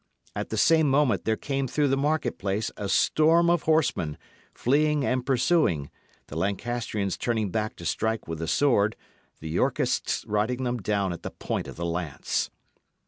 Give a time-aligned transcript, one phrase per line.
[0.35, 4.17] At the same moment there came through the market place a storm of horsemen,
[4.51, 5.91] fleeing and pursuing,
[6.25, 8.95] the Lancastrians turning back to strike with the sword,
[9.41, 12.49] the Yorkists riding them down at the point of the lance.